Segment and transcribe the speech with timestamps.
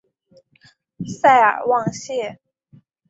[1.21, 2.39] 塞尔旺谢。